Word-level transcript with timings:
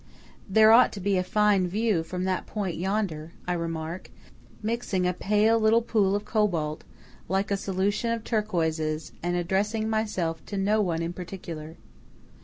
"There 0.49 0.71
ought 0.71 0.91
to 0.93 0.99
be 0.99 1.17
a 1.19 1.23
fine 1.23 1.67
view 1.67 2.01
from 2.01 2.23
that 2.23 2.47
point 2.47 2.75
yonder," 2.75 3.33
I 3.47 3.53
remark, 3.53 4.09
mixing 4.63 5.05
a 5.05 5.13
pale 5.13 5.59
little 5.59 5.83
pool 5.83 6.15
of 6.15 6.25
cobalt, 6.25 6.83
like 7.29 7.51
a 7.51 7.55
solution 7.55 8.09
of 8.11 8.23
turquoises, 8.23 9.11
and 9.21 9.35
addressing 9.35 9.87
myself 9.87 10.43
to 10.47 10.57
no 10.57 10.81
one 10.81 11.03
in 11.03 11.13
particular. 11.13 11.77